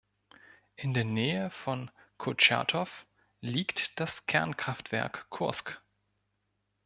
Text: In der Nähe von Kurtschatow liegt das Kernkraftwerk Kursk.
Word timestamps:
In 0.77 0.95
der 0.95 1.03
Nähe 1.05 1.51
von 1.51 1.91
Kurtschatow 2.17 2.89
liegt 3.39 3.99
das 3.99 4.25
Kernkraftwerk 4.25 5.29
Kursk. 5.29 5.79